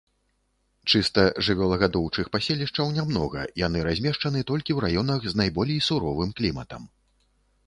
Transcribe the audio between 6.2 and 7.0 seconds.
кліматам.